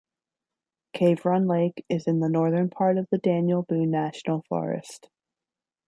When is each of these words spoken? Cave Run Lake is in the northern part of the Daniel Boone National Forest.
Cave 0.93 1.25
Run 1.25 1.45
Lake 1.47 1.85
is 1.87 2.07
in 2.07 2.21
the 2.21 2.27
northern 2.27 2.71
part 2.71 2.97
of 2.97 3.07
the 3.11 3.19
Daniel 3.19 3.61
Boone 3.61 3.91
National 3.91 4.41
Forest. 4.49 5.09